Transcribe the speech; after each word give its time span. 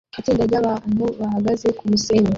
Itsinda 0.19 0.43
ryabantu 0.49 1.03
bahagaze 1.19 1.67
kumusenyi 1.77 2.29